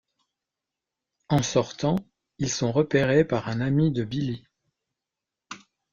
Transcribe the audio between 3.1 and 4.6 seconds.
par un ami de Billy.